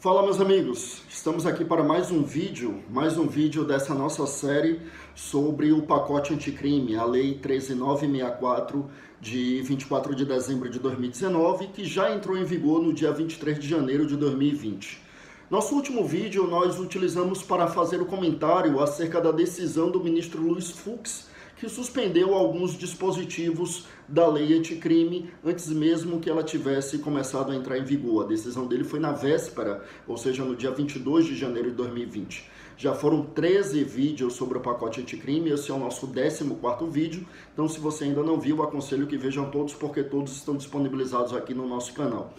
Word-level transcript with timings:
Fala 0.00 0.22
meus 0.22 0.40
amigos, 0.40 1.02
estamos 1.08 1.44
aqui 1.44 1.64
para 1.64 1.82
mais 1.82 2.12
um 2.12 2.22
vídeo, 2.22 2.84
mais 2.88 3.18
um 3.18 3.26
vídeo 3.26 3.64
dessa 3.64 3.92
nossa 3.92 4.28
série 4.28 4.80
sobre 5.12 5.72
o 5.72 5.82
pacote 5.82 6.32
anticrime, 6.32 6.94
a 6.94 7.04
Lei 7.04 7.34
13964 7.34 8.88
de 9.20 9.60
24 9.62 10.14
de 10.14 10.24
dezembro 10.24 10.70
de 10.70 10.78
2019, 10.78 11.66
que 11.74 11.84
já 11.84 12.14
entrou 12.14 12.38
em 12.38 12.44
vigor 12.44 12.80
no 12.80 12.92
dia 12.92 13.10
23 13.10 13.58
de 13.58 13.66
janeiro 13.66 14.06
de 14.06 14.16
2020. 14.16 15.02
Nosso 15.50 15.74
último 15.74 16.06
vídeo 16.06 16.46
nós 16.46 16.78
utilizamos 16.78 17.42
para 17.42 17.66
fazer 17.66 18.00
o 18.00 18.06
comentário 18.06 18.80
acerca 18.80 19.20
da 19.20 19.32
decisão 19.32 19.90
do 19.90 19.98
ministro 19.98 20.40
Luiz 20.40 20.70
Fux 20.70 21.26
que 21.58 21.68
suspendeu 21.68 22.34
alguns 22.34 22.78
dispositivos 22.78 23.86
da 24.06 24.28
lei 24.28 24.56
anticrime 24.56 25.28
antes 25.44 25.68
mesmo 25.68 26.20
que 26.20 26.30
ela 26.30 26.44
tivesse 26.44 26.98
começado 26.98 27.50
a 27.50 27.56
entrar 27.56 27.76
em 27.76 27.84
vigor. 27.84 28.24
A 28.24 28.28
decisão 28.28 28.66
dele 28.66 28.84
foi 28.84 29.00
na 29.00 29.10
véspera, 29.10 29.84
ou 30.06 30.16
seja, 30.16 30.44
no 30.44 30.54
dia 30.54 30.70
22 30.70 31.26
de 31.26 31.36
janeiro 31.36 31.70
de 31.70 31.76
2020. 31.76 32.48
Já 32.76 32.94
foram 32.94 33.22
13 33.22 33.82
vídeos 33.82 34.34
sobre 34.34 34.56
o 34.56 34.60
pacote 34.60 35.00
anticrime, 35.00 35.50
esse 35.50 35.68
é 35.68 35.74
o 35.74 35.78
nosso 35.78 36.06
14 36.06 36.90
vídeo, 36.92 37.26
então 37.52 37.66
se 37.66 37.80
você 37.80 38.04
ainda 38.04 38.22
não 38.22 38.38
viu, 38.38 38.62
aconselho 38.62 39.08
que 39.08 39.18
vejam 39.18 39.50
todos, 39.50 39.74
porque 39.74 40.04
todos 40.04 40.36
estão 40.36 40.56
disponibilizados 40.56 41.34
aqui 41.34 41.52
no 41.52 41.66
nosso 41.66 41.92
canal. 41.92 42.32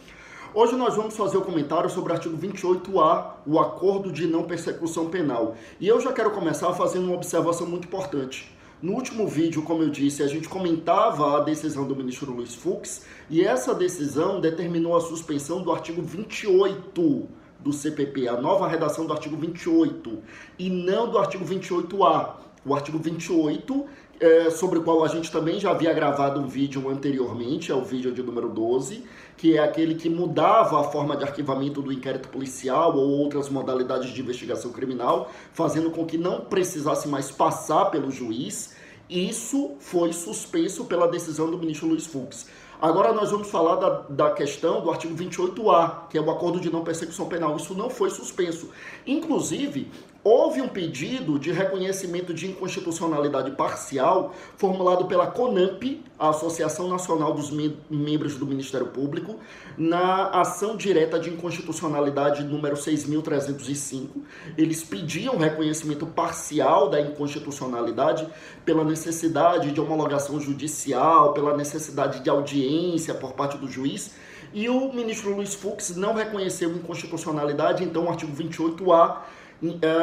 Hoje 0.53 0.77
nós 0.77 0.95
vamos 0.95 1.17
fazer 1.17 1.37
o 1.37 1.41
comentário 1.41 1.89
sobre 1.89 2.13
o 2.13 2.15
artigo 2.15 2.37
28A, 2.37 3.33
o 3.45 3.59
acordo 3.59 4.13
de 4.13 4.25
não 4.27 4.43
persecução 4.43 5.09
penal. 5.09 5.57
E 5.77 5.87
eu 5.87 5.99
já 5.99 6.13
quero 6.13 6.31
começar 6.31 6.73
fazendo 6.73 7.07
uma 7.07 7.15
observação 7.15 7.67
muito 7.67 7.85
importante. 7.85 8.57
No 8.81 8.93
último 8.93 9.27
vídeo, 9.27 9.61
como 9.63 9.83
eu 9.83 9.89
disse, 9.89 10.23
a 10.23 10.27
gente 10.27 10.47
comentava 10.47 11.35
a 11.35 11.41
decisão 11.41 11.85
do 11.85 11.93
ministro 11.93 12.31
Luiz 12.31 12.55
Fux 12.55 13.05
e 13.29 13.43
essa 13.43 13.75
decisão 13.75 14.39
determinou 14.39 14.95
a 14.95 15.01
suspensão 15.01 15.61
do 15.61 15.69
artigo 15.69 16.01
28 16.01 17.27
do 17.59 17.73
CPP, 17.73 18.29
a 18.29 18.39
nova 18.39 18.69
redação 18.69 19.05
do 19.05 19.11
artigo 19.11 19.35
28 19.35 20.19
e 20.57 20.69
não 20.69 21.11
do 21.11 21.17
artigo 21.17 21.43
28A. 21.43 22.35
O 22.65 22.73
artigo 22.73 22.97
28, 22.97 23.85
é, 24.19 24.49
sobre 24.49 24.79
o 24.79 24.83
qual 24.83 25.03
a 25.03 25.07
gente 25.07 25.31
também 25.31 25.59
já 25.59 25.71
havia 25.71 25.93
gravado 25.93 26.39
um 26.39 26.47
vídeo 26.47 26.89
anteriormente, 26.89 27.71
é 27.71 27.75
o 27.75 27.83
vídeo 27.83 28.11
de 28.11 28.21
número 28.21 28.49
12, 28.49 29.03
que 29.37 29.55
é 29.57 29.59
aquele 29.59 29.95
que 29.95 30.09
mudava 30.09 30.81
a 30.81 30.83
forma 30.83 31.15
de 31.15 31.23
arquivamento 31.23 31.81
do 31.81 31.93
inquérito 31.93 32.27
policial 32.27 32.97
ou 32.97 33.07
outras 33.07 33.49
modalidades 33.49 34.11
de 34.11 34.21
investigação 34.21 34.71
criminal, 34.71 35.31
fazendo 35.53 35.89
com 35.89 36.05
que 36.05 36.17
não 36.17 36.41
precisasse 36.41 37.07
mais 37.07 37.31
passar 37.31 37.85
pelo 37.85 38.11
juiz. 38.11 38.75
Isso 39.09 39.71
foi 39.79 40.11
suspenso 40.11 40.85
pela 40.85 41.07
decisão 41.07 41.49
do 41.49 41.57
ministro 41.57 41.87
Luiz 41.87 42.05
Fux. 42.05 42.47
Agora 42.81 43.11
nós 43.11 43.31
vamos 43.31 43.49
falar 43.49 43.75
da, 43.75 43.89
da 44.09 44.31
questão 44.31 44.81
do 44.81 44.89
artigo 44.89 45.13
28A, 45.13 46.07
que 46.09 46.17
é 46.17 46.21
o 46.21 46.31
acordo 46.31 46.61
de 46.61 46.71
não 46.71 46.81
persecução 46.81 47.27
penal. 47.27 47.55
Isso 47.57 47.73
não 47.73 47.89
foi 47.89 48.09
suspenso. 48.09 48.69
Inclusive, 49.05 49.91
houve 50.23 50.61
um 50.61 50.67
pedido 50.67 51.39
de 51.39 51.51
reconhecimento 51.51 52.33
de 52.33 52.47
inconstitucionalidade 52.47 53.51
parcial 53.51 54.33
formulado 54.57 55.05
pela 55.05 55.27
CONAMP, 55.27 56.03
a 56.17 56.29
Associação 56.29 56.89
Nacional 56.89 57.33
dos 57.33 57.49
Membros 57.89 58.35
do 58.35 58.45
Ministério 58.45 58.87
Público, 58.87 59.39
na 59.77 60.27
ação 60.29 60.75
direta 60.75 61.17
de 61.17 61.29
inconstitucionalidade 61.29 62.43
número 62.43 62.75
6305. 62.75 64.21
Eles 64.57 64.83
pediam 64.83 65.37
reconhecimento 65.37 66.05
parcial 66.05 66.89
da 66.89 66.99
inconstitucionalidade 66.99 68.27
pela 68.65 68.83
necessidade 68.83 69.71
de 69.71 69.79
homologação 69.79 70.39
judicial, 70.39 71.33
pela 71.33 71.55
necessidade 71.55 72.19
de 72.19 72.29
audiência 72.29 73.13
por 73.13 73.33
parte 73.33 73.57
do 73.57 73.69
juiz. 73.69 74.11
E 74.51 74.67
o 74.67 74.91
ministro 74.91 75.33
Luiz 75.33 75.53
Fux 75.53 75.95
não 75.95 76.13
reconheceu 76.13 76.71
inconstitucionalidade, 76.71 77.83
então 77.83 78.05
o 78.05 78.09
artigo 78.09 78.35
28A 78.35 79.17
é, 79.17 79.48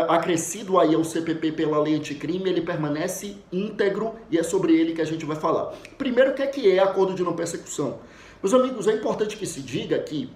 acrescido 0.09 0.78
aí 0.78 0.94
ao 0.94 1.05
CPP 1.05 1.53
pela 1.53 1.78
lei 1.81 1.94
anticrime, 1.94 2.50
ele 2.50 2.61
permanece 2.61 3.37
íntegro 3.50 4.15
e 4.31 4.39
é 4.39 4.43
sobre 4.43 4.75
ele 4.75 4.93
que 4.93 5.00
a 5.00 5.06
gente 5.06 5.25
vai 5.25 5.37
falar. 5.37 5.72
Primeiro, 5.97 6.33
o 6.33 6.34
que 6.34 6.43
é, 6.43 6.47
que 6.47 6.71
é 6.71 6.78
acordo 6.78 7.15
de 7.15 7.22
não 7.22 7.33
persecução? 7.33 7.99
Meus 8.43 8.53
amigos, 8.53 8.87
é 8.87 8.93
importante 8.93 9.37
que 9.37 9.47
se 9.47 9.61
diga 9.62 9.99
que 9.99 10.31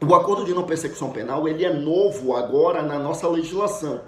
o 0.00 0.14
acordo 0.14 0.44
de 0.44 0.54
não 0.54 0.64
persecução 0.64 1.10
penal 1.10 1.46
ele 1.46 1.64
é 1.64 1.72
novo 1.72 2.34
agora 2.34 2.82
na 2.82 2.98
nossa 2.98 3.28
legislação, 3.28 4.00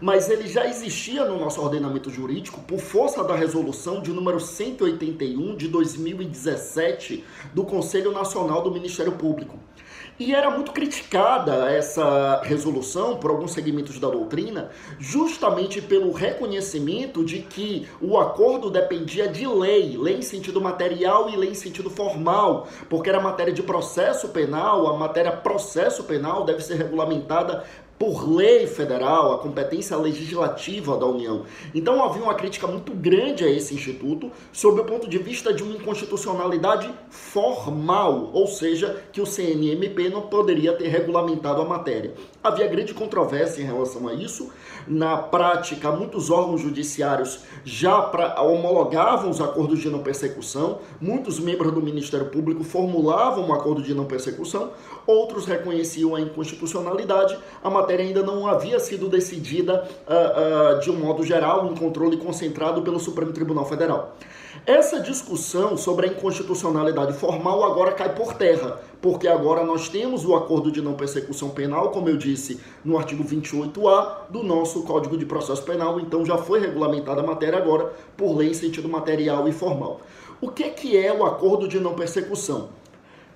mas 0.00 0.28
ele 0.28 0.46
já 0.48 0.66
existia 0.66 1.24
no 1.24 1.38
nosso 1.38 1.62
ordenamento 1.62 2.10
jurídico 2.10 2.60
por 2.62 2.78
força 2.78 3.22
da 3.24 3.34
resolução 3.34 4.02
de 4.02 4.10
número 4.10 4.40
181 4.40 5.56
de 5.56 5.68
2017 5.68 7.24
do 7.54 7.64
Conselho 7.64 8.12
Nacional 8.12 8.62
do 8.62 8.70
Ministério 8.70 9.12
Público. 9.12 9.58
E 10.16 10.32
era 10.32 10.48
muito 10.48 10.70
criticada 10.70 11.68
essa 11.72 12.40
resolução 12.44 13.16
por 13.16 13.32
alguns 13.32 13.52
segmentos 13.52 13.98
da 13.98 14.08
doutrina, 14.08 14.70
justamente 14.96 15.82
pelo 15.82 16.12
reconhecimento 16.12 17.24
de 17.24 17.40
que 17.40 17.88
o 18.00 18.16
acordo 18.16 18.70
dependia 18.70 19.26
de 19.26 19.44
lei, 19.44 19.96
lei 19.98 20.18
em 20.18 20.22
sentido 20.22 20.60
material 20.60 21.28
e 21.28 21.36
lei 21.36 21.50
em 21.50 21.54
sentido 21.54 21.90
formal, 21.90 22.68
porque 22.88 23.10
era 23.10 23.20
matéria 23.20 23.52
de 23.52 23.62
processo 23.64 24.28
penal, 24.28 24.86
a 24.86 24.96
matéria 24.96 25.32
processo 25.32 26.04
penal 26.04 26.44
deve 26.44 26.62
ser 26.62 26.76
regulamentada 26.76 27.64
por 28.04 28.30
lei 28.30 28.66
federal, 28.66 29.32
a 29.32 29.38
competência 29.38 29.96
legislativa 29.96 30.94
da 30.94 31.06
União. 31.06 31.44
Então 31.74 32.04
havia 32.04 32.22
uma 32.22 32.34
crítica 32.34 32.66
muito 32.66 32.92
grande 32.92 33.42
a 33.42 33.48
esse 33.48 33.74
instituto 33.74 34.30
sob 34.52 34.78
o 34.78 34.84
ponto 34.84 35.08
de 35.08 35.16
vista 35.16 35.54
de 35.54 35.62
uma 35.62 35.74
inconstitucionalidade 35.74 36.92
formal, 37.08 38.28
ou 38.34 38.46
seja, 38.46 39.02
que 39.10 39.22
o 39.22 39.26
CNMP 39.26 40.10
não 40.10 40.20
poderia 40.20 40.74
ter 40.74 40.88
regulamentado 40.88 41.62
a 41.62 41.64
matéria. 41.64 42.12
Havia 42.44 42.66
grande 42.66 42.92
controvérsia 42.92 43.62
em 43.62 43.64
relação 43.64 44.06
a 44.06 44.12
isso. 44.12 44.50
Na 44.86 45.16
prática, 45.16 45.90
muitos 45.90 46.28
órgãos 46.30 46.60
judiciários 46.60 47.40
já 47.64 48.02
pra, 48.02 48.38
homologavam 48.42 49.30
os 49.30 49.40
acordos 49.40 49.78
de 49.78 49.88
não 49.88 50.00
persecução, 50.00 50.80
muitos 51.00 51.40
membros 51.40 51.72
do 51.72 51.80
Ministério 51.80 52.26
Público 52.26 52.62
formulavam 52.62 53.48
um 53.48 53.54
acordo 53.54 53.80
de 53.80 53.94
não 53.94 54.04
persecução, 54.04 54.72
outros 55.06 55.46
reconheciam 55.46 56.14
a 56.14 56.20
inconstitucionalidade. 56.20 57.34
A 57.62 57.70
matéria 57.70 58.04
ainda 58.04 58.22
não 58.22 58.46
havia 58.46 58.78
sido 58.78 59.08
decidida 59.08 59.88
uh, 60.06 60.76
uh, 60.76 60.80
de 60.80 60.90
um 60.90 60.96
modo 60.96 61.24
geral, 61.24 61.72
em 61.72 61.74
controle 61.74 62.18
concentrado 62.18 62.82
pelo 62.82 63.00
Supremo 63.00 63.32
Tribunal 63.32 63.64
Federal. 63.64 64.14
Essa 64.66 65.00
discussão 65.00 65.76
sobre 65.76 66.06
a 66.06 66.10
inconstitucionalidade 66.10 67.12
formal 67.14 67.64
agora 67.64 67.92
cai 67.92 68.14
por 68.14 68.34
terra, 68.34 68.80
porque 69.02 69.28
agora 69.28 69.62
nós 69.64 69.88
temos 69.90 70.24
o 70.24 70.34
acordo 70.34 70.72
de 70.72 70.80
não 70.80 70.94
persecução 70.94 71.50
penal, 71.50 71.90
como 71.90 72.08
eu 72.08 72.16
disse, 72.16 72.33
no 72.84 72.98
artigo 72.98 73.24
28A 73.24 74.30
do 74.30 74.42
nosso 74.42 74.82
Código 74.82 75.16
de 75.16 75.26
Processo 75.26 75.62
Penal, 75.62 76.00
então 76.00 76.24
já 76.24 76.36
foi 76.36 76.60
regulamentada 76.60 77.20
a 77.20 77.26
matéria 77.26 77.58
agora 77.58 77.92
por 78.16 78.36
lei 78.36 78.50
em 78.50 78.54
sentido 78.54 78.88
material 78.88 79.48
e 79.48 79.52
formal. 79.52 80.00
O 80.40 80.48
que, 80.48 80.70
que 80.70 80.96
é 80.96 81.12
o 81.12 81.24
acordo 81.24 81.66
de 81.66 81.80
não 81.80 81.94
persecução? 81.94 82.68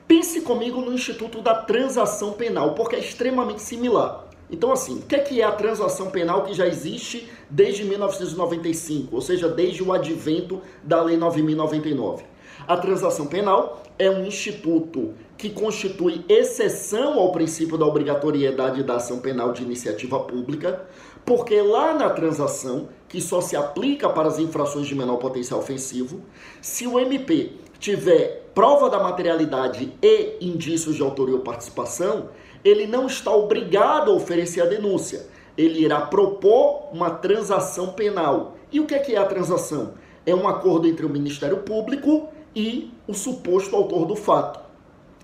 Pense 0.07 0.41
comigo 0.41 0.81
no 0.81 0.93
Instituto 0.93 1.41
da 1.41 1.55
Transação 1.55 2.33
Penal, 2.33 2.75
porque 2.75 2.97
é 2.97 2.99
extremamente 2.99 3.63
similar. 3.63 4.29
Então, 4.51 4.73
assim, 4.73 4.99
o 4.99 5.03
que 5.03 5.15
é, 5.15 5.19
que 5.19 5.41
é 5.41 5.45
a 5.45 5.53
transação 5.53 6.11
penal 6.11 6.45
que 6.45 6.55
já 6.55 6.67
existe 6.67 7.29
desde 7.51 7.85
1995, 7.85 9.15
ou 9.15 9.21
seja, 9.21 9.49
desde 9.49 9.83
o 9.83 9.93
advento 9.93 10.63
da 10.83 11.03
Lei 11.03 11.17
9099? 11.19 12.25
A 12.67 12.77
transação 12.77 13.27
penal 13.27 13.83
é 13.99 14.11
um 14.11 14.27
instituto 14.27 15.15
que 15.37 15.51
constitui 15.51 16.25
exceção 16.29 17.19
ao 17.19 17.33
princípio 17.33 17.79
da 17.79 17.87
obrigatoriedade 17.87 18.83
da 18.83 18.97
ação 18.97 19.21
penal 19.21 19.53
de 19.53 19.63
iniciativa 19.63 20.19
pública, 20.21 20.85
porque 21.25 21.61
lá 21.61 21.95
na 21.95 22.11
transação, 22.11 22.89
que 23.09 23.21
só 23.21 23.41
se 23.41 23.55
aplica 23.55 24.09
para 24.09 24.29
as 24.29 24.39
infrações 24.39 24.87
de 24.87 24.95
menor 24.95 25.17
potencial 25.17 25.61
ofensivo, 25.61 26.23
se 26.61 26.87
o 26.87 26.99
MP 26.99 27.53
tiver 27.79 28.51
prova 28.55 28.91
da 28.91 28.99
materialidade 28.99 29.93
e 30.03 30.37
indícios 30.41 30.97
de 30.97 31.03
autoria 31.03 31.37
ou 31.37 31.43
participação, 31.43 32.31
ele 32.65 32.87
não 32.87 33.07
está 33.07 33.31
obrigado 33.31 34.11
a 34.11 34.15
oferecer 34.15 34.61
a 34.61 34.67
denúncia. 34.67 35.27
Ele 35.57 35.81
irá 35.81 36.01
propor 36.01 36.89
uma 36.93 37.11
transação 37.11 37.93
penal. 37.93 38.57
E 38.73 38.81
o 38.81 38.87
que 38.87 38.95
é, 38.95 38.99
que 38.99 39.15
é 39.15 39.19
a 39.19 39.25
transação? 39.25 39.95
É 40.27 40.35
um 40.35 40.49
acordo 40.49 40.89
entre 40.89 41.07
o 41.07 41.09
Ministério 41.09 41.59
Público 41.59 42.29
e 42.55 42.93
o 43.07 43.15
suposto 43.15 43.75
autor 43.77 44.07
do 44.07 44.17
fato. 44.17 44.61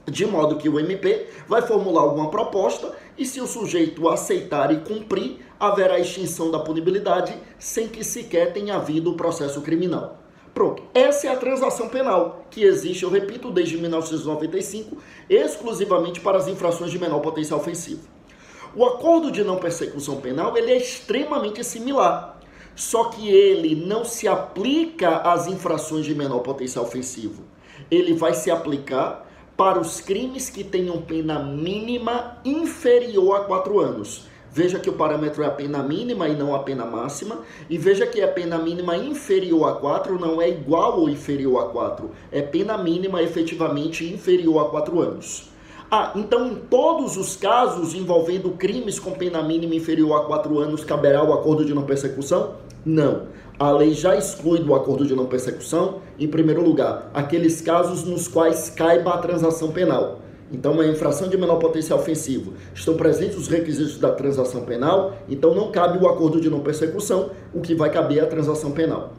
De 0.07 0.27
modo 0.27 0.57
que 0.57 0.69
o 0.69 0.79
MP 0.79 1.29
vai 1.49 1.63
formular 1.63 2.03
alguma 2.03 2.31
proposta 2.31 2.95
e, 3.17 3.25
se 3.25 3.41
o 3.41 3.47
sujeito 3.47 4.09
aceitar 4.09 4.73
e 4.73 4.81
cumprir, 4.81 5.39
haverá 5.59 5.99
extinção 5.99 6.51
da 6.51 6.59
punibilidade 6.59 7.35
sem 7.59 7.89
que 7.89 8.05
sequer 8.05 8.53
tenha 8.53 8.77
havido 8.77 9.13
o 9.13 9.17
processo 9.17 9.63
criminal. 9.63 10.19
Pronto, 10.53 10.85
essa 10.95 11.27
é 11.27 11.31
a 11.31 11.37
transação 11.37 11.89
penal 11.89 12.47
que 12.51 12.63
existe, 12.63 13.03
eu 13.03 13.11
repito, 13.11 13.51
desde 13.51 13.77
1995, 13.77 14.99
exclusivamente 15.29 16.21
para 16.21 16.39
as 16.39 16.47
infrações 16.47 16.93
de 16.93 16.99
menor 16.99 17.21
potencial 17.21 17.59
ofensivo. 17.59 18.03
O 18.77 18.85
acordo 18.85 19.33
de 19.33 19.43
não 19.43 19.57
persecução 19.57 20.21
penal 20.21 20.57
ele 20.57 20.71
é 20.71 20.77
extremamente 20.77 21.65
similar, 21.65 22.39
só 22.75 23.05
que 23.05 23.29
ele 23.29 23.75
não 23.75 24.05
se 24.05 24.27
aplica 24.27 25.19
às 25.19 25.47
infrações 25.47 26.05
de 26.05 26.15
menor 26.15 26.41
potencial 26.41 26.85
ofensivo. 26.85 27.43
Ele 27.91 28.15
vai 28.15 28.35
se 28.35 28.51
aplicar 28.51 29.29
para 29.57 29.79
os 29.79 30.01
crimes 30.01 30.51
que 30.51 30.65
tenham 30.65 31.01
pena 31.01 31.39
mínima 31.39 32.39
inferior 32.45 33.37
a 33.37 33.41
4 33.45 33.79
anos. 33.79 34.27
Veja 34.51 34.79
que 34.79 34.89
o 34.89 34.93
parâmetro 34.93 35.43
é 35.43 35.47
a 35.47 35.51
pena 35.51 35.83
mínima 35.83 36.29
e 36.29 36.37
não 36.37 36.55
a 36.55 36.61
pena 36.61 36.85
máxima. 36.85 37.41
E 37.69 37.77
veja 37.77 38.07
que 38.07 38.23
a 38.23 38.29
pena 38.29 38.57
mínima 38.57 38.97
inferior 38.97 39.69
a 39.69 39.73
4 39.75 40.19
não 40.19 40.41
é 40.41 40.49
igual 40.49 41.01
ou 41.01 41.09
inferior 41.09 41.65
a 41.65 41.69
4. 41.71 42.11
É 42.31 42.41
pena 42.41 42.79
mínima 42.79 43.21
efetivamente 43.21 44.05
inferior 44.13 44.67
a 44.67 44.71
4 44.71 45.01
anos. 45.01 45.54
Ah, 45.97 46.11
então 46.17 46.49
em 46.49 46.57
todos 46.57 47.17
os 47.17 47.37
casos 47.37 47.95
envolvendo 47.95 48.51
crimes 48.51 48.99
com 48.99 49.13
pena 49.13 49.41
mínima 49.45 49.77
inferior 49.77 50.17
a 50.17 50.25
4 50.25 50.59
anos 50.59 50.83
caberá 50.83 51.23
o 51.23 51.33
acordo 51.33 51.65
de 51.65 51.73
não 51.73 51.85
persecução? 51.85 52.55
Não. 52.85 53.29
A 53.61 53.71
lei 53.71 53.95
já 53.95 54.17
exclui 54.17 54.59
do 54.59 54.75
acordo 54.75 55.07
de 55.07 55.15
não 55.15 55.27
persecução, 55.27 56.01
em 56.19 56.27
primeiro 56.27 56.65
lugar, 56.65 57.13
aqueles 57.15 57.61
casos 57.61 58.03
nos 58.03 58.27
quais 58.27 58.71
caiba 58.71 59.15
a 59.15 59.19
transação 59.19 59.71
penal. 59.71 60.19
Então, 60.51 60.73
uma 60.73 60.85
infração 60.85 61.29
de 61.29 61.37
menor 61.37 61.61
potencial 61.61 62.01
ofensivo. 62.01 62.55
Estão 62.75 62.97
presentes 62.97 63.39
os 63.39 63.47
requisitos 63.47 63.97
da 63.97 64.11
transação 64.11 64.63
penal, 64.65 65.15
então 65.29 65.55
não 65.55 65.71
cabe 65.71 66.05
o 66.05 66.09
acordo 66.09 66.41
de 66.41 66.51
não 66.51 66.59
persecução, 66.59 67.31
o 67.55 67.61
que 67.61 67.73
vai 67.73 67.89
caber 67.89 68.19
é 68.19 68.23
a 68.23 68.27
transação 68.27 68.73
penal. 68.73 69.13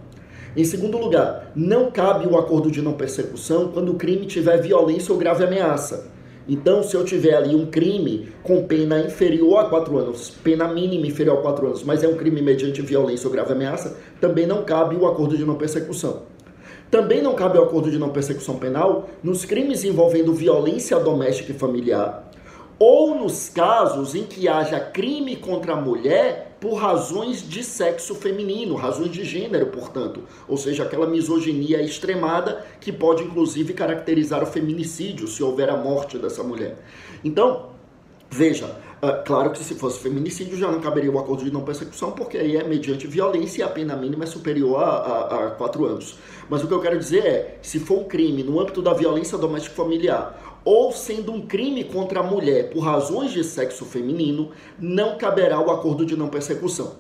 Em 0.57 0.65
segundo 0.65 0.97
lugar, 0.97 1.53
não 1.55 1.89
cabe 1.89 2.27
o 2.27 2.37
acordo 2.37 2.69
de 2.69 2.81
não 2.81 2.91
persecução 2.91 3.69
quando 3.69 3.93
o 3.93 3.95
crime 3.95 4.25
tiver 4.25 4.57
violência 4.57 5.13
ou 5.13 5.17
grave 5.17 5.41
ameaça. 5.41 6.13
Então, 6.47 6.83
se 6.83 6.95
eu 6.95 7.03
tiver 7.03 7.33
ali 7.33 7.55
um 7.55 7.65
crime 7.65 8.29
com 8.43 8.65
pena 8.65 8.99
inferior 8.99 9.57
a 9.57 9.65
4 9.65 9.97
anos, 9.97 10.29
pena 10.43 10.67
mínima 10.67 11.07
inferior 11.07 11.39
a 11.39 11.41
4 11.41 11.65
anos, 11.65 11.83
mas 11.83 12.03
é 12.03 12.07
um 12.07 12.15
crime 12.15 12.39
mediante 12.39 12.83
violência 12.83 13.27
ou 13.27 13.33
grave 13.33 13.53
ameaça, 13.53 13.97
também 14.21 14.45
não 14.45 14.63
cabe 14.63 14.95
o 14.95 15.07
acordo 15.07 15.35
de 15.35 15.43
não 15.43 15.55
persecução. 15.55 16.21
Também 16.91 17.19
não 17.19 17.33
cabe 17.33 17.57
o 17.57 17.63
acordo 17.63 17.89
de 17.89 17.97
não 17.97 18.09
persecução 18.09 18.57
penal 18.57 19.09
nos 19.23 19.43
crimes 19.43 19.83
envolvendo 19.83 20.33
violência 20.33 20.99
doméstica 20.99 21.51
e 21.51 21.55
familiar, 21.55 22.29
ou 22.77 23.15
nos 23.15 23.49
casos 23.49 24.13
em 24.13 24.23
que 24.23 24.47
haja 24.47 24.79
crime 24.79 25.35
contra 25.35 25.73
a 25.73 25.81
mulher 25.81 26.44
por 26.59 26.75
razões 26.75 27.47
de 27.47 27.63
sexo 27.63 28.15
feminino, 28.15 28.75
razões 28.75 29.11
de 29.11 29.23
gênero, 29.23 29.67
portanto, 29.67 30.23
ou 30.47 30.57
seja, 30.57 30.83
aquela 30.83 31.07
misoginia 31.07 31.81
extremada 31.81 32.65
que 32.79 32.91
pode 32.91 33.23
inclusive 33.23 33.73
caracterizar 33.73 34.41
o 34.41 34.45
feminicídio 34.45 35.27
se 35.27 35.43
houver 35.43 35.69
a 35.69 35.77
morte 35.77 36.17
dessa 36.17 36.43
mulher. 36.43 36.77
Então, 37.23 37.69
veja, 38.29 38.83
Uh, 39.05 39.23
claro 39.25 39.51
que 39.51 39.59
se 39.59 39.75
fosse 39.75 39.99
feminicídio 39.99 40.57
já 40.57 40.71
não 40.71 40.79
caberia 40.79 41.11
o 41.11 41.19
acordo 41.19 41.43
de 41.43 41.51
não 41.51 41.61
persecução, 41.61 42.13
porque 42.13 42.37
aí 42.37 42.55
é 42.55 42.63
mediante 42.63 43.05
violência 43.05 43.61
e 43.61 43.63
a 43.63 43.67
pena 43.67 43.95
mínima 43.95 44.23
é 44.23 44.27
superior 44.27 44.81
a, 44.81 44.85
a, 44.85 45.47
a 45.47 45.51
quatro 45.51 45.85
anos. 45.85 46.17
Mas 46.49 46.63
o 46.63 46.67
que 46.67 46.73
eu 46.73 46.79
quero 46.79 46.97
dizer 46.97 47.25
é, 47.25 47.57
se 47.61 47.77
for 47.77 47.99
um 47.99 48.03
crime 48.05 48.41
no 48.41 48.59
âmbito 48.59 48.81
da 48.81 48.93
violência 48.93 49.37
doméstica 49.37 49.75
familiar 49.75 50.44
ou 50.65 50.91
sendo 50.91 51.31
um 51.31 51.45
crime 51.45 51.83
contra 51.83 52.19
a 52.21 52.23
mulher 52.23 52.71
por 52.71 52.79
razões 52.79 53.31
de 53.31 53.43
sexo 53.43 53.85
feminino, 53.85 54.49
não 54.79 55.17
caberá 55.17 55.59
o 55.59 55.69
acordo 55.69 56.03
de 56.03 56.17
não 56.17 56.27
persecução. 56.27 56.95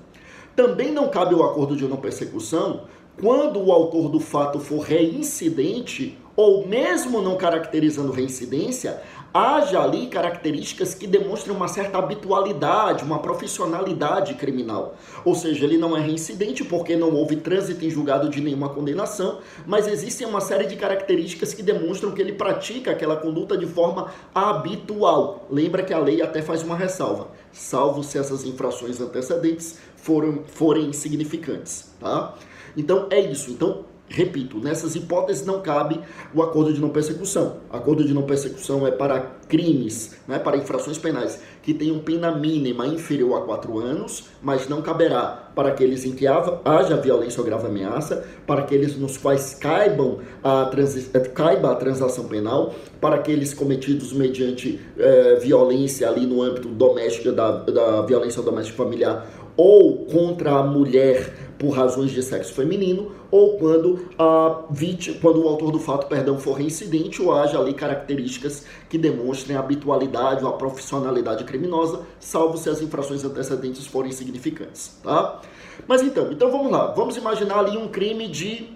Também 0.55 0.91
não 0.91 1.09
cabe 1.09 1.33
o 1.33 1.43
acordo 1.43 1.75
de 1.75 1.85
não 1.85 1.97
persecução 1.97 2.83
quando 3.19 3.59
o 3.59 3.71
autor 3.71 4.09
do 4.09 4.19
fato 4.19 4.59
for 4.59 4.79
reincidente 4.79 6.17
ou 6.35 6.67
mesmo 6.67 7.21
não 7.21 7.37
caracterizando 7.37 8.11
reincidência, 8.11 9.01
haja 9.35 9.81
ali 9.81 10.07
características 10.07 10.93
que 10.93 11.05
demonstram 11.05 11.53
uma 11.53 11.67
certa 11.67 11.97
habitualidade, 11.97 13.03
uma 13.03 13.19
profissionalidade 13.19 14.33
criminal. 14.35 14.95
Ou 15.25 15.35
seja, 15.35 15.65
ele 15.65 15.77
não 15.77 15.95
é 15.97 15.99
reincidente 15.99 16.63
porque 16.63 16.95
não 16.95 17.13
houve 17.13 17.35
trânsito 17.35 17.83
em 17.83 17.89
julgado 17.89 18.29
de 18.29 18.39
nenhuma 18.39 18.69
condenação, 18.69 19.39
mas 19.67 19.89
existem 19.89 20.25
uma 20.25 20.39
série 20.39 20.67
de 20.67 20.77
características 20.77 21.53
que 21.53 21.61
demonstram 21.61 22.13
que 22.13 22.21
ele 22.21 22.31
pratica 22.31 22.91
aquela 22.91 23.17
conduta 23.17 23.57
de 23.57 23.65
forma 23.65 24.09
habitual. 24.33 25.45
Lembra 25.51 25.83
que 25.83 25.93
a 25.93 25.99
lei 25.99 26.21
até 26.21 26.41
faz 26.41 26.63
uma 26.63 26.77
ressalva, 26.77 27.27
salvo 27.51 28.05
se 28.05 28.17
essas 28.17 28.45
infrações 28.45 29.01
antecedentes 29.01 29.79
foram, 29.97 30.45
forem 30.45 30.85
insignificantes, 30.85 31.93
tá? 31.99 32.35
Então 32.77 33.07
é 33.09 33.19
isso. 33.19 33.51
Então 33.51 33.83
Repito, 34.07 34.59
nessas 34.59 34.95
hipóteses 34.95 35.45
não 35.45 35.61
cabe 35.61 35.99
o 36.33 36.41
acordo 36.43 36.71
de 36.71 36.79
não 36.79 36.89
persecução. 36.89 37.57
Acordo 37.71 38.03
de 38.05 38.13
não 38.13 38.23
persecução 38.23 38.85
é 38.85 38.91
para 38.91 39.19
crimes, 39.47 40.15
né, 40.27 40.37
para 40.37 40.57
infrações 40.57 40.97
penais 40.97 41.39
que 41.63 41.73
tenham 41.73 41.97
pena 41.97 42.31
mínima 42.31 42.85
inferior 42.85 43.41
a 43.41 43.41
quatro 43.41 43.79
anos, 43.79 44.25
mas 44.41 44.69
não 44.69 44.83
caberá 44.83 45.49
para 45.55 45.69
aqueles 45.69 46.05
em 46.05 46.11
que 46.11 46.27
haja 46.27 46.95
violência 46.97 47.39
ou 47.39 47.45
grave 47.45 47.65
ameaça, 47.65 48.23
para 48.45 48.61
aqueles 48.61 48.95
nos 48.95 49.17
quais 49.17 49.55
caibam 49.55 50.19
a 50.43 50.65
transi 50.65 51.09
caiba 51.33 51.71
a 51.71 51.75
transação 51.75 52.25
penal, 52.27 52.75
para 53.01 53.15
aqueles 53.15 53.53
cometidos 53.53 54.13
mediante 54.13 54.79
eh, 54.97 55.39
violência 55.41 56.07
ali 56.07 56.27
no 56.27 56.43
âmbito 56.43 56.67
doméstico, 56.67 57.31
da, 57.31 57.51
da 57.51 58.01
violência 58.03 58.43
doméstica 58.43 58.77
familiar 58.77 59.27
ou 59.57 60.05
contra 60.05 60.51
a 60.51 60.63
mulher 60.63 61.44
por 61.57 61.71
razões 61.71 62.11
de 62.11 62.21
sexo 62.21 62.53
feminino, 62.53 63.11
ou 63.31 63.57
quando 63.57 64.07
a 64.17 64.63
vítima, 64.69 65.17
quando 65.21 65.43
o 65.43 65.47
autor 65.47 65.71
do 65.71 65.79
fato, 65.79 66.07
perdão, 66.07 66.37
for 66.37 66.53
reincidente 66.53 67.21
ou 67.21 67.33
haja 67.33 67.59
ali 67.59 67.73
características 67.73 68.65
que 68.89 68.97
demonstrem 68.97 69.55
a 69.55 69.59
habitualidade 69.59 70.43
ou 70.43 70.49
a 70.49 70.53
profissionalidade 70.53 71.43
criminosa, 71.43 72.01
salvo 72.19 72.57
se 72.57 72.69
as 72.69 72.81
infrações 72.81 73.23
antecedentes 73.23 73.85
forem 73.87 74.11
significantes, 74.11 74.99
tá? 75.03 75.41
Mas 75.87 76.01
então, 76.01 76.31
então 76.31 76.51
vamos 76.51 76.71
lá, 76.71 76.87
vamos 76.87 77.17
imaginar 77.17 77.59
ali 77.59 77.77
um 77.77 77.87
crime 77.87 78.27
de 78.27 78.75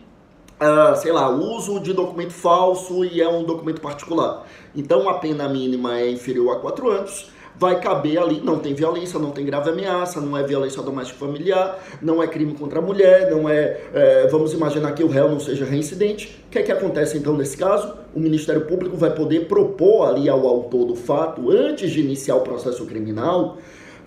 Uh, 0.60 0.94
sei 0.98 1.14
lá, 1.14 1.30
uso 1.30 1.80
de 1.80 1.94
documento 1.94 2.34
falso 2.34 3.06
e 3.06 3.22
é 3.22 3.30
um 3.30 3.46
documento 3.46 3.80
particular. 3.80 4.46
Então 4.76 5.08
a 5.08 5.14
pena 5.14 5.48
mínima 5.48 5.98
é 5.98 6.12
inferior 6.12 6.58
a 6.58 6.60
4 6.60 6.92
anos 6.92 7.30
vai 7.58 7.80
caber 7.80 8.18
ali, 8.18 8.42
não 8.42 8.60
tem 8.60 8.74
violência, 8.74 9.20
não 9.20 9.32
tem 9.32 9.46
grave 9.46 9.70
ameaça, 9.70 10.22
não 10.22 10.38
é 10.38 10.44
violência 10.44 10.82
doméstica 10.82 11.20
familiar, 11.20 11.78
não 12.02 12.22
é 12.24 12.28
crime 12.28 12.54
contra 12.54 12.80
a 12.80 12.82
mulher, 12.82 13.30
não 13.30 13.50
é, 13.50 13.82
é 13.94 14.28
vamos 14.28 14.54
imaginar 14.54 14.94
que 14.94 15.04
o 15.04 15.08
réu 15.08 15.30
não 15.30 15.40
seja 15.40 15.66
reincidente. 15.66 16.42
O 16.48 16.50
que 16.50 16.60
é 16.60 16.64
que 16.64 16.72
acontece 16.72 17.18
então 17.18 17.36
nesse 17.36 17.58
caso? 17.58 17.94
O 18.16 18.20
Ministério 18.20 18.66
Público 18.66 18.96
vai 18.96 19.14
poder 19.14 19.48
propor 19.48 20.08
ali 20.08 20.30
ao 20.30 20.48
autor 20.48 20.86
do 20.86 20.96
fato, 20.96 21.52
antes 21.52 21.92
de 21.92 22.00
iniciar 22.00 22.36
o 22.36 22.42
processo 22.42 22.86
criminal, 22.86 23.58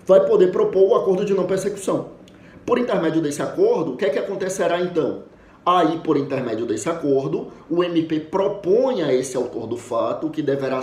vai 0.05 0.25
poder 0.25 0.51
propor 0.51 0.89
o 0.89 0.95
acordo 0.95 1.23
de 1.23 1.33
não 1.33 1.45
persecução. 1.45 2.09
Por 2.65 2.79
intermédio 2.79 3.21
desse 3.21 3.41
acordo, 3.41 3.93
o 3.93 3.97
que 3.97 4.05
é 4.05 4.09
que 4.09 4.19
acontecerá 4.19 4.79
então? 4.79 5.32
Aí, 5.65 5.99
por 5.99 6.17
intermédio 6.17 6.65
desse 6.65 6.89
acordo, 6.89 7.47
o 7.69 7.81
MP 7.81 8.19
propõe 8.19 9.01
a 9.01 9.13
esse 9.13 9.37
autor 9.37 9.65
do 9.65 9.77
fato 9.77 10.29
que 10.29 10.41
deverá 10.41 10.79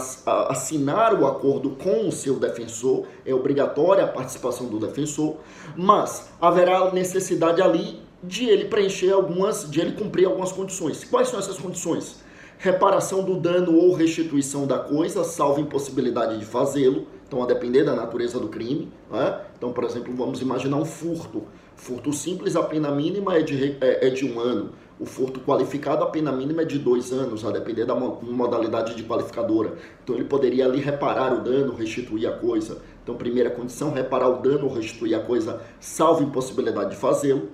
assinar 0.48 1.12
o 1.20 1.26
acordo 1.26 1.70
com 1.70 2.08
o 2.08 2.12
seu 2.12 2.36
defensor, 2.36 3.04
é 3.26 3.34
obrigatória 3.34 4.04
a 4.04 4.08
participação 4.08 4.68
do 4.68 4.78
defensor, 4.78 5.36
mas 5.76 6.30
haverá 6.40 6.90
necessidade 6.92 7.60
ali 7.60 8.00
de 8.22 8.46
ele 8.46 8.66
preencher 8.66 9.12
algumas, 9.12 9.70
de 9.70 9.80
ele 9.82 9.92
cumprir 9.92 10.26
algumas 10.26 10.50
condições. 10.50 11.04
Quais 11.04 11.28
são 11.28 11.38
essas 11.38 11.58
condições? 11.58 12.22
Reparação 12.58 13.22
do 13.22 13.36
dano 13.36 13.76
ou 13.76 13.92
restituição 13.92 14.66
da 14.66 14.78
coisa, 14.78 15.24
salvo 15.24 15.60
impossibilidade 15.60 16.38
de 16.38 16.44
fazê-lo, 16.46 17.06
então 17.26 17.42
a 17.42 17.46
depender 17.46 17.84
da 17.84 17.94
natureza 17.94 18.38
do 18.38 18.48
crime. 18.48 18.90
Né? 19.10 19.40
Então, 19.56 19.72
por 19.72 19.84
exemplo, 19.84 20.14
vamos 20.14 20.40
imaginar 20.40 20.78
um 20.78 20.86
furto. 20.86 21.44
Furto 21.80 22.12
simples, 22.12 22.56
a 22.56 22.62
pena 22.62 22.90
mínima 22.90 23.38
é 23.38 23.42
de, 23.42 23.78
é, 23.80 24.06
é 24.06 24.10
de 24.10 24.26
um 24.26 24.38
ano. 24.38 24.72
O 24.98 25.06
furto 25.06 25.40
qualificado, 25.40 26.04
a 26.04 26.08
pena 26.08 26.30
mínima 26.30 26.60
é 26.60 26.64
de 26.66 26.78
dois 26.78 27.10
anos, 27.10 27.42
a 27.42 27.50
depender 27.50 27.86
da 27.86 27.94
modalidade 27.94 28.94
de 28.94 29.02
qualificadora. 29.02 29.78
Então 30.04 30.14
ele 30.14 30.26
poderia 30.26 30.66
ali 30.66 30.78
reparar 30.78 31.32
o 31.32 31.42
dano, 31.42 31.74
restituir 31.74 32.28
a 32.28 32.32
coisa. 32.32 32.82
Então, 33.02 33.14
primeira 33.14 33.48
condição, 33.48 33.90
reparar 33.92 34.28
o 34.28 34.42
dano 34.42 34.68
restituir 34.68 35.14
a 35.14 35.20
coisa, 35.20 35.62
salvo 35.80 36.22
impossibilidade 36.22 36.90
de 36.90 36.96
fazê-lo. 36.96 37.48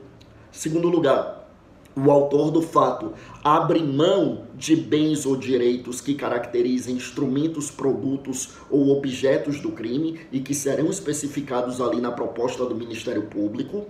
Segundo 0.51 0.89
lugar, 0.89 1.49
o 1.97 2.11
autor 2.11 2.51
do 2.51 2.61
fato 2.61 3.13
abre 3.45 3.81
mão 3.81 4.43
de 4.57 4.75
bens 4.75 5.25
ou 5.25 5.37
direitos 5.37 6.01
que 6.01 6.15
caracterizem 6.15 6.97
instrumentos, 6.97 7.71
produtos 7.71 8.55
ou 8.69 8.89
objetos 8.91 9.61
do 9.61 9.71
crime 9.71 10.19
e 10.33 10.41
que 10.41 10.53
serão 10.53 10.91
especificados 10.91 11.81
ali 11.81 12.01
na 12.01 12.11
proposta 12.11 12.67
do 12.67 12.75
Ministério 12.75 13.23
Público. 13.23 13.87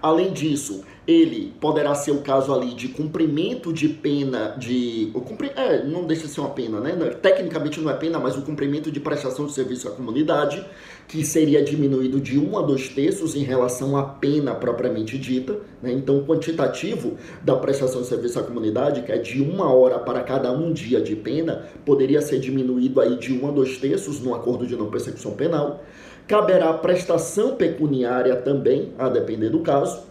Além 0.00 0.32
disso, 0.32 0.84
ele 1.08 1.54
poderá 1.58 1.94
ser 1.94 2.10
o 2.10 2.20
caso 2.20 2.52
ali 2.52 2.74
de 2.74 2.88
cumprimento 2.88 3.72
de 3.72 3.88
pena 3.88 4.54
de. 4.58 5.10
O 5.14 5.22
cumpri, 5.22 5.50
é, 5.56 5.82
não 5.82 6.04
deixa 6.04 6.26
de 6.26 6.32
ser 6.34 6.40
uma 6.40 6.50
pena, 6.50 6.80
né? 6.80 6.92
Tecnicamente 7.22 7.80
não 7.80 7.90
é 7.90 7.94
pena, 7.94 8.18
mas 8.18 8.36
o 8.36 8.42
cumprimento 8.42 8.92
de 8.92 9.00
prestação 9.00 9.46
de 9.46 9.52
serviço 9.52 9.88
à 9.88 9.90
comunidade, 9.90 10.62
que 11.08 11.24
seria 11.24 11.64
diminuído 11.64 12.20
de 12.20 12.38
um 12.38 12.58
a 12.58 12.62
dois 12.62 12.88
terços 12.90 13.34
em 13.34 13.42
relação 13.42 13.96
à 13.96 14.02
pena 14.02 14.54
propriamente 14.54 15.16
dita. 15.16 15.58
Né? 15.82 15.92
Então, 15.92 16.18
o 16.18 16.26
quantitativo 16.26 17.16
da 17.42 17.56
prestação 17.56 18.02
de 18.02 18.06
serviço 18.06 18.38
à 18.38 18.42
comunidade, 18.42 19.00
que 19.02 19.10
é 19.10 19.16
de 19.16 19.40
uma 19.40 19.72
hora 19.72 19.98
para 19.98 20.22
cada 20.22 20.52
um 20.52 20.74
dia 20.74 21.00
de 21.00 21.16
pena, 21.16 21.66
poderia 21.86 22.20
ser 22.20 22.38
diminuído 22.38 23.00
aí 23.00 23.16
de 23.16 23.32
um 23.32 23.48
a 23.48 23.50
dois 23.50 23.78
terços 23.78 24.20
no 24.20 24.34
acordo 24.34 24.66
de 24.66 24.76
não 24.76 24.90
persecução 24.90 25.32
penal. 25.32 25.82
Caberá 26.28 26.74
prestação 26.74 27.56
pecuniária 27.56 28.36
também, 28.36 28.92
a 28.98 29.08
depender 29.08 29.48
do 29.48 29.60
caso. 29.60 30.07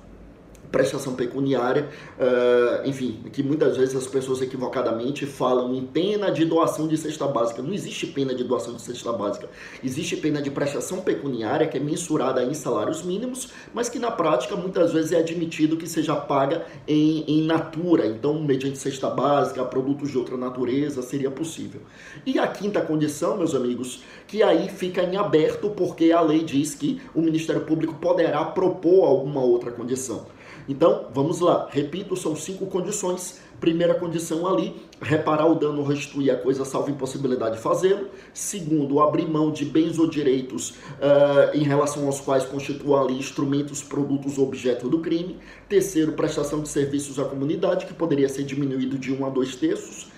Prestação 0.71 1.13
pecuniária, 1.13 1.89
uh, 2.19 2.87
enfim, 2.87 3.19
que 3.31 3.41
muitas 3.41 3.77
vezes 3.77 3.95
as 3.95 4.07
pessoas 4.07 4.41
equivocadamente 4.41 5.25
falam 5.25 5.73
em 5.73 5.85
pena 5.85 6.31
de 6.31 6.45
doação 6.45 6.87
de 6.87 6.97
cesta 6.97 7.27
básica. 7.27 7.61
Não 7.61 7.73
existe 7.73 8.07
pena 8.07 8.33
de 8.33 8.43
doação 8.43 8.75
de 8.75 8.81
cesta 8.81 9.11
básica. 9.11 9.49
Existe 9.83 10.17
pena 10.17 10.41
de 10.41 10.51
prestação 10.51 11.01
pecuniária 11.01 11.67
que 11.67 11.77
é 11.77 11.79
mensurada 11.79 12.43
em 12.43 12.53
salários 12.53 13.03
mínimos, 13.03 13.49
mas 13.73 13.89
que 13.89 13.99
na 13.99 14.11
prática 14.11 14.55
muitas 14.55 14.93
vezes 14.93 15.11
é 15.11 15.17
admitido 15.17 15.77
que 15.77 15.87
seja 15.87 16.15
paga 16.15 16.65
em, 16.87 17.23
em 17.27 17.43
natura, 17.45 18.05
então 18.05 18.41
mediante 18.41 18.77
cesta 18.77 19.09
básica, 19.09 19.63
produtos 19.63 20.11
de 20.11 20.17
outra 20.17 20.37
natureza, 20.37 21.01
seria 21.01 21.31
possível. 21.31 21.81
E 22.25 22.37
a 22.39 22.47
quinta 22.47 22.81
condição, 22.81 23.37
meus 23.37 23.55
amigos, 23.55 24.03
que 24.27 24.43
aí 24.43 24.69
fica 24.69 25.03
em 25.03 25.15
aberto 25.17 25.69
porque 25.69 26.11
a 26.11 26.21
lei 26.21 26.43
diz 26.43 26.75
que 26.75 27.01
o 27.13 27.21
Ministério 27.21 27.61
Público 27.61 27.95
poderá 27.95 28.43
propor 28.45 29.05
alguma 29.05 29.41
outra 29.41 29.71
condição. 29.71 30.25
Então, 30.67 31.07
vamos 31.13 31.39
lá. 31.39 31.67
Repito, 31.71 32.15
são 32.15 32.35
cinco 32.35 32.65
condições. 32.65 33.39
Primeira 33.59 33.95
condição 33.95 34.45
ali, 34.45 34.75
reparar 35.01 35.47
o 35.47 35.55
dano 35.55 35.81
restituir 35.83 36.29
a 36.29 36.35
coisa 36.35 36.63
salvo 36.63 36.91
impossibilidade 36.91 37.55
de 37.55 37.61
fazê-lo. 37.61 38.07
Segundo, 38.31 38.99
abrir 38.99 39.27
mão 39.27 39.51
de 39.51 39.65
bens 39.65 39.97
ou 39.97 40.07
direitos 40.07 40.71
uh, 40.71 41.55
em 41.55 41.63
relação 41.63 42.05
aos 42.05 42.19
quais 42.19 42.45
constituam 42.45 43.01
ali 43.01 43.17
instrumentos, 43.17 43.81
produtos 43.81 44.37
ou 44.37 44.45
objeto 44.45 44.87
do 44.87 44.99
crime. 44.99 45.39
Terceiro, 45.67 46.11
prestação 46.13 46.61
de 46.61 46.69
serviços 46.69 47.17
à 47.17 47.25
comunidade, 47.25 47.87
que 47.87 47.93
poderia 47.93 48.29
ser 48.29 48.43
diminuído 48.43 48.97
de 48.97 49.11
um 49.11 49.25
a 49.25 49.29
dois 49.29 49.55
terços 49.55 50.15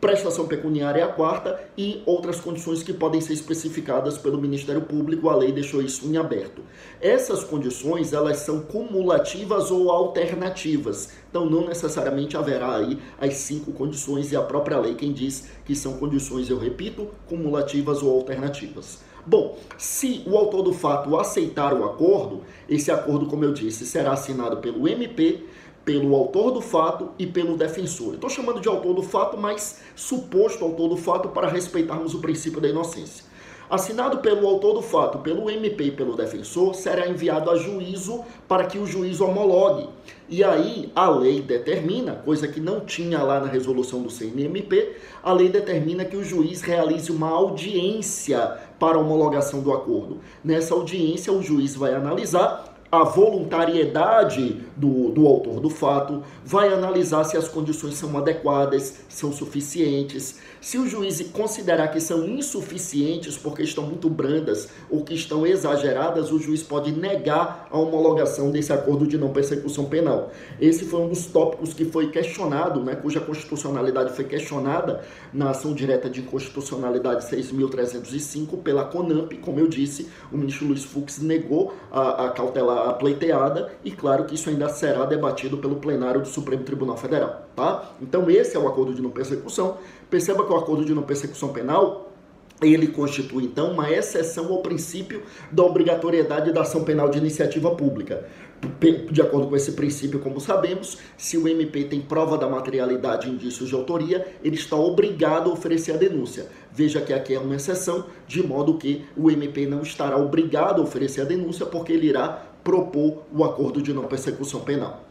prestação 0.00 0.46
pecuniária 0.46 1.00
é 1.00 1.02
a 1.02 1.08
quarta 1.08 1.60
e 1.76 2.02
outras 2.06 2.40
condições 2.40 2.82
que 2.82 2.92
podem 2.92 3.20
ser 3.20 3.32
especificadas 3.32 4.18
pelo 4.18 4.40
Ministério 4.40 4.82
Público, 4.82 5.28
a 5.28 5.36
lei 5.36 5.52
deixou 5.52 5.82
isso 5.82 6.06
em 6.06 6.16
aberto. 6.16 6.62
Essas 7.00 7.42
condições, 7.42 8.12
elas 8.12 8.38
são 8.38 8.60
cumulativas 8.60 9.70
ou 9.70 9.90
alternativas, 9.90 11.10
então 11.28 11.48
não 11.48 11.66
necessariamente 11.66 12.36
haverá 12.36 12.76
aí 12.76 12.98
as 13.20 13.34
cinco 13.34 13.72
condições 13.72 14.32
e 14.32 14.36
a 14.36 14.42
própria 14.42 14.78
lei 14.78 14.94
quem 14.94 15.12
diz 15.12 15.48
que 15.64 15.74
são 15.74 15.94
condições, 15.94 16.48
eu 16.48 16.58
repito, 16.58 17.08
cumulativas 17.28 18.02
ou 18.02 18.14
alternativas. 18.14 19.00
Bom, 19.28 19.58
se 19.76 20.22
o 20.24 20.36
autor 20.36 20.62
do 20.62 20.72
fato 20.72 21.18
aceitar 21.18 21.74
o 21.74 21.84
acordo, 21.84 22.42
esse 22.68 22.92
acordo, 22.92 23.26
como 23.26 23.42
eu 23.42 23.52
disse, 23.52 23.84
será 23.84 24.12
assinado 24.12 24.58
pelo 24.58 24.86
MP, 24.86 25.44
pelo 25.86 26.16
autor 26.16 26.50
do 26.50 26.60
fato 26.60 27.10
e 27.16 27.24
pelo 27.28 27.56
defensor. 27.56 28.14
Estou 28.14 28.28
chamando 28.28 28.60
de 28.60 28.66
autor 28.66 28.92
do 28.92 29.04
fato, 29.04 29.38
mas 29.38 29.80
suposto 29.94 30.64
autor 30.64 30.88
do 30.88 30.96
fato 30.96 31.28
para 31.28 31.48
respeitarmos 31.48 32.12
o 32.12 32.18
princípio 32.18 32.60
da 32.60 32.68
inocência. 32.68 33.24
Assinado 33.70 34.18
pelo 34.18 34.46
autor 34.48 34.74
do 34.74 34.82
fato, 34.82 35.18
pelo 35.18 35.48
MP 35.48 35.84
e 35.84 35.90
pelo 35.92 36.16
defensor, 36.16 36.74
será 36.74 37.08
enviado 37.08 37.50
a 37.50 37.56
juízo 37.56 38.24
para 38.48 38.66
que 38.66 38.78
o 38.78 38.86
juiz 38.86 39.20
homologue. 39.20 39.88
E 40.28 40.42
aí 40.42 40.90
a 40.94 41.08
lei 41.08 41.40
determina, 41.40 42.16
coisa 42.16 42.48
que 42.48 42.60
não 42.60 42.80
tinha 42.80 43.22
lá 43.22 43.40
na 43.40 43.46
resolução 43.46 44.02
do 44.02 44.10
CNMP, 44.10 44.96
a 45.22 45.32
lei 45.32 45.48
determina 45.48 46.04
que 46.04 46.16
o 46.16 46.24
juiz 46.24 46.62
realize 46.62 47.12
uma 47.12 47.28
audiência 47.28 48.56
para 48.78 48.98
homologação 48.98 49.60
do 49.60 49.72
acordo. 49.72 50.18
Nessa 50.42 50.74
audiência, 50.74 51.32
o 51.32 51.42
juiz 51.42 51.76
vai 51.76 51.94
analisar 51.94 52.75
a 52.90 53.02
voluntariedade 53.02 54.64
do, 54.76 55.10
do 55.10 55.26
autor 55.26 55.60
do 55.60 55.70
fato, 55.70 56.22
vai 56.44 56.72
analisar 56.72 57.24
se 57.24 57.36
as 57.36 57.48
condições 57.48 57.94
são 57.94 58.16
adequadas, 58.16 59.00
são 59.08 59.32
suficientes. 59.32 60.38
Se 60.60 60.78
o 60.78 60.86
juiz 60.86 61.20
considerar 61.32 61.88
que 61.88 62.00
são 62.00 62.26
insuficientes 62.26 63.36
porque 63.36 63.62
estão 63.62 63.84
muito 63.84 64.08
brandas 64.08 64.68
ou 64.90 65.04
que 65.04 65.14
estão 65.14 65.46
exageradas, 65.46 66.30
o 66.30 66.38
juiz 66.38 66.62
pode 66.62 66.92
negar 66.92 67.68
a 67.70 67.78
homologação 67.78 68.50
desse 68.50 68.72
acordo 68.72 69.06
de 69.06 69.18
não 69.18 69.32
persecução 69.32 69.86
penal. 69.86 70.30
Esse 70.60 70.84
foi 70.84 71.00
um 71.00 71.08
dos 71.08 71.26
tópicos 71.26 71.74
que 71.74 71.84
foi 71.84 72.10
questionado, 72.10 72.80
né, 72.82 72.94
cuja 72.94 73.20
constitucionalidade 73.20 74.14
foi 74.14 74.24
questionada 74.24 75.02
na 75.32 75.50
ação 75.50 75.72
direta 75.72 76.08
de 76.08 76.20
inconstitucionalidade 76.20 77.26
6.305 77.26 78.62
pela 78.62 78.84
CONAMP. 78.84 79.38
Como 79.38 79.58
eu 79.58 79.68
disse, 79.68 80.08
o 80.32 80.36
ministro 80.36 80.66
Luiz 80.66 80.84
Fux 80.84 81.18
negou 81.18 81.74
a, 81.90 82.26
a 82.26 82.30
cautela 82.76 82.92
pleiteada 82.94 83.72
e 83.84 83.90
claro 83.90 84.24
que 84.24 84.34
isso 84.34 84.50
ainda 84.50 84.68
será 84.68 85.04
debatido 85.04 85.56
pelo 85.58 85.76
plenário 85.76 86.20
do 86.20 86.28
Supremo 86.28 86.62
Tribunal 86.62 86.96
Federal. 86.96 87.46
Tá? 87.56 87.90
Então 88.00 88.30
esse 88.30 88.56
é 88.56 88.60
o 88.60 88.68
acordo 88.68 88.92
de 88.92 89.00
não 89.00 89.10
persecução. 89.10 89.78
Perceba 90.10 90.44
que 90.44 90.52
o 90.52 90.56
acordo 90.56 90.84
de 90.84 90.94
não 90.94 91.02
persecução 91.02 91.48
penal 91.48 92.12
ele 92.62 92.86
constitui, 92.86 93.44
então, 93.44 93.72
uma 93.72 93.90
exceção 93.90 94.50
ao 94.50 94.62
princípio 94.62 95.22
da 95.52 95.62
obrigatoriedade 95.62 96.52
da 96.52 96.62
ação 96.62 96.84
penal 96.84 97.10
de 97.10 97.18
iniciativa 97.18 97.70
pública. 97.74 98.26
De 99.10 99.20
acordo 99.20 99.48
com 99.48 99.56
esse 99.56 99.72
princípio, 99.72 100.20
como 100.20 100.40
sabemos, 100.40 100.96
se 101.18 101.36
o 101.36 101.46
MP 101.46 101.84
tem 101.84 102.00
prova 102.00 102.38
da 102.38 102.48
materialidade 102.48 103.28
e 103.28 103.30
indícios 103.30 103.68
de 103.68 103.74
autoria, 103.74 104.26
ele 104.42 104.54
está 104.54 104.74
obrigado 104.74 105.50
a 105.50 105.52
oferecer 105.52 105.92
a 105.92 105.96
denúncia. 105.98 106.46
Veja 106.72 107.02
que 107.02 107.12
aqui 107.12 107.34
é 107.34 107.38
uma 107.38 107.54
exceção, 107.54 108.06
de 108.26 108.42
modo 108.42 108.78
que 108.78 109.04
o 109.14 109.30
MP 109.30 109.66
não 109.66 109.82
estará 109.82 110.16
obrigado 110.16 110.80
a 110.80 110.84
oferecer 110.84 111.20
a 111.20 111.24
denúncia, 111.24 111.66
porque 111.66 111.92
ele 111.92 112.06
irá 112.08 112.42
propor 112.66 113.22
o 113.32 113.44
acordo 113.44 113.80
de 113.80 113.94
não 113.94 114.06
persecução 114.06 114.62
penal. 114.62 115.04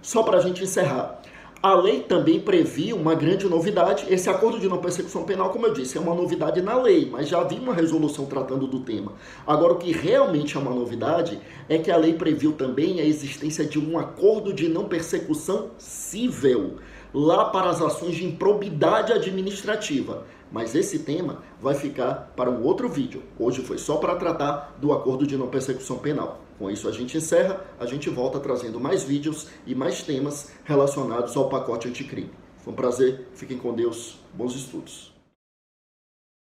Só 0.00 0.22
para 0.22 0.38
a 0.38 0.40
gente 0.40 0.62
encerrar, 0.62 1.20
a 1.60 1.74
lei 1.74 2.02
também 2.02 2.38
previa 2.38 2.94
uma 2.94 3.16
grande 3.16 3.48
novidade. 3.48 4.06
Esse 4.08 4.30
acordo 4.30 4.60
de 4.60 4.68
não 4.68 4.78
persecução 4.78 5.24
penal, 5.24 5.50
como 5.50 5.66
eu 5.66 5.74
disse, 5.74 5.98
é 5.98 6.00
uma 6.00 6.14
novidade 6.14 6.62
na 6.62 6.80
lei, 6.80 7.10
mas 7.10 7.28
já 7.28 7.40
havia 7.40 7.60
uma 7.60 7.74
resolução 7.74 8.26
tratando 8.26 8.68
do 8.68 8.78
tema. 8.80 9.14
Agora, 9.44 9.72
o 9.72 9.76
que 9.76 9.90
realmente 9.90 10.56
é 10.56 10.60
uma 10.60 10.72
novidade 10.72 11.40
é 11.68 11.78
que 11.78 11.90
a 11.90 11.96
lei 11.96 12.14
previu 12.14 12.52
também 12.52 13.00
a 13.00 13.04
existência 13.04 13.64
de 13.64 13.80
um 13.80 13.98
acordo 13.98 14.52
de 14.52 14.68
não 14.68 14.84
persecução 14.84 15.72
civil, 15.78 16.76
lá 17.12 17.46
para 17.46 17.70
as 17.70 17.82
ações 17.82 18.14
de 18.14 18.24
improbidade 18.24 19.12
administrativa. 19.12 20.24
Mas 20.52 20.76
esse 20.76 21.00
tema 21.00 21.42
vai 21.60 21.74
ficar 21.74 22.32
para 22.36 22.48
um 22.48 22.62
outro 22.62 22.88
vídeo. 22.88 23.24
Hoje 23.36 23.62
foi 23.62 23.78
só 23.78 23.96
para 23.96 24.14
tratar 24.14 24.76
do 24.80 24.92
acordo 24.92 25.26
de 25.26 25.36
não 25.36 25.48
persecução 25.48 25.98
penal. 25.98 26.40
Com 26.60 26.70
isso 26.70 26.86
a 26.86 26.92
gente 26.92 27.16
encerra, 27.16 27.64
a 27.80 27.86
gente 27.86 28.10
volta 28.10 28.38
trazendo 28.38 28.78
mais 28.78 29.02
vídeos 29.02 29.46
e 29.66 29.74
mais 29.74 30.02
temas 30.02 30.52
relacionados 30.62 31.34
ao 31.34 31.48
pacote 31.48 31.88
anticrime. 31.88 32.30
Foi 32.58 32.74
um 32.74 32.76
prazer, 32.76 33.28
fiquem 33.32 33.56
com 33.56 33.72
Deus, 33.72 34.18
bons 34.34 34.54
estudos. 34.54 35.19